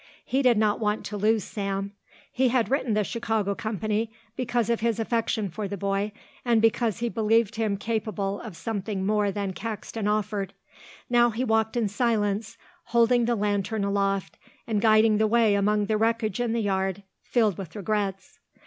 [0.25, 1.91] He did not want to lose Sam.
[2.31, 6.11] He had written the Chicago company because of his affection for the boy
[6.43, 10.55] and because he believed him capable of something more than Caxton offered.
[11.07, 15.97] Now he walked in silence holding the lantern aloft and guiding the way among the
[15.97, 18.39] wreckage in the yard, filled with regrets.